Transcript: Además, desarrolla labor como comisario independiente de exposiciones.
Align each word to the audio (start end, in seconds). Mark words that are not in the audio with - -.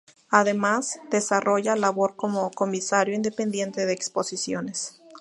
Además, 0.31 0.99
desarrolla 1.11 1.75
labor 1.75 2.15
como 2.15 2.49
comisario 2.49 3.13
independiente 3.13 3.85
de 3.85 3.93
exposiciones. 3.93 4.99